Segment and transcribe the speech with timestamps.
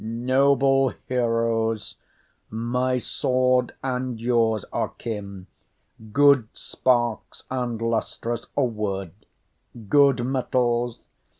[0.03, 1.95] Noble heroes,
[2.49, 5.45] my sword and yours are kin.
[6.11, 9.11] Good sparks and lustrous, a word,
[9.89, 11.01] good metals.